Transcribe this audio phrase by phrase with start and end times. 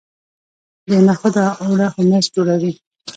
[0.89, 2.73] د نخودو اوړه هومس جوړوي.